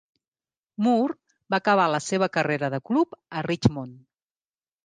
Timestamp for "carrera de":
2.39-2.83